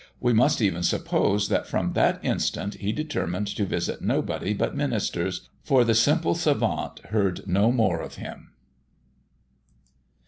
We 0.19 0.33
must 0.33 0.63
even 0.63 0.81
suppose 0.81 1.47
that 1.49 1.67
from 1.67 1.93
that 1.93 2.19
instant 2.25 2.73
he 2.73 2.91
determined 2.91 3.45
to 3.49 3.65
visit 3.67 4.01
nobody 4.01 4.51
but 4.55 4.75
ministers, 4.75 5.47
for 5.61 5.83
the 5.83 5.93
simple 5.93 6.33
savant 6.33 6.97
heard 7.09 7.47
no 7.47 7.71
more 7.71 7.99
of 8.01 8.15
him. 8.15 8.49